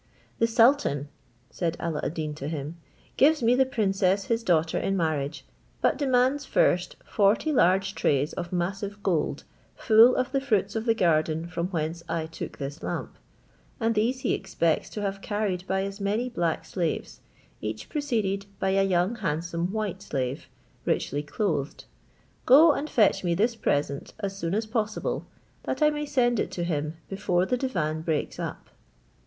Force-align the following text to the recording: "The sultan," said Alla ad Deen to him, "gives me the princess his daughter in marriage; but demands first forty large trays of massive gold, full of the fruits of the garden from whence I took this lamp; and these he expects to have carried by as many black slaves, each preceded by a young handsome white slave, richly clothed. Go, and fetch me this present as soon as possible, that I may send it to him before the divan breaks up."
"The 0.39 0.47
sultan," 0.47 1.09
said 1.51 1.77
Alla 1.79 1.99
ad 2.03 2.15
Deen 2.15 2.33
to 2.33 2.47
him, 2.47 2.77
"gives 3.17 3.43
me 3.43 3.53
the 3.53 3.67
princess 3.67 4.23
his 4.23 4.41
daughter 4.41 4.79
in 4.79 4.97
marriage; 4.97 5.45
but 5.79 5.95
demands 5.95 6.43
first 6.43 6.95
forty 7.05 7.51
large 7.51 7.93
trays 7.93 8.33
of 8.33 8.51
massive 8.51 9.03
gold, 9.03 9.43
full 9.75 10.15
of 10.15 10.31
the 10.31 10.41
fruits 10.41 10.75
of 10.75 10.85
the 10.85 10.95
garden 10.95 11.45
from 11.45 11.67
whence 11.67 12.01
I 12.09 12.25
took 12.25 12.57
this 12.57 12.81
lamp; 12.81 13.15
and 13.79 13.93
these 13.93 14.21
he 14.21 14.33
expects 14.33 14.89
to 14.89 15.03
have 15.03 15.21
carried 15.21 15.67
by 15.67 15.83
as 15.83 16.01
many 16.01 16.29
black 16.29 16.65
slaves, 16.65 17.19
each 17.61 17.87
preceded 17.87 18.47
by 18.59 18.69
a 18.71 18.83
young 18.83 19.17
handsome 19.17 19.71
white 19.71 20.01
slave, 20.01 20.47
richly 20.83 21.21
clothed. 21.21 21.85
Go, 22.47 22.71
and 22.73 22.89
fetch 22.89 23.23
me 23.23 23.35
this 23.35 23.55
present 23.55 24.13
as 24.19 24.35
soon 24.35 24.55
as 24.55 24.65
possible, 24.65 25.27
that 25.65 25.83
I 25.83 25.91
may 25.91 26.07
send 26.07 26.39
it 26.39 26.49
to 26.53 26.63
him 26.63 26.95
before 27.07 27.45
the 27.45 27.55
divan 27.55 28.01
breaks 28.01 28.39
up." 28.39 28.71